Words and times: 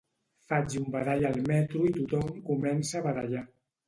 Faig 0.51 0.77
un 0.77 0.85
badall 0.95 1.27
al 1.29 1.37
metro 1.51 1.81
i 1.89 1.91
tothom 1.99 2.31
comença 2.47 2.99
a 3.01 3.05
badallar 3.09 3.45